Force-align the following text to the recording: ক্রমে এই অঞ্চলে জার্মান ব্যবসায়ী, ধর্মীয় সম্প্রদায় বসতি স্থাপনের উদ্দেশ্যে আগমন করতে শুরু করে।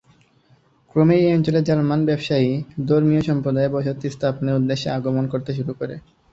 ক্রমে 0.91 1.15
এই 1.19 1.31
অঞ্চলে 1.35 1.59
জার্মান 1.67 1.99
ব্যবসায়ী, 2.05 2.49
ধর্মীয় 2.87 3.21
সম্প্রদায় 3.29 3.69
বসতি 3.69 4.07
স্থাপনের 4.09 4.57
উদ্দেশ্যে 4.59 4.89
আগমন 4.97 5.25
করতে 5.33 5.51
শুরু 5.57 5.71
করে। 5.79 5.95